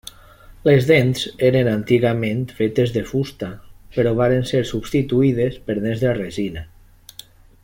[0.67, 3.51] Les dents eren antigament fetes de fusta,
[3.99, 6.69] però varen ser substituïdes per dents de resina.